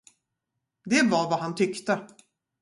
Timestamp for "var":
1.11-1.29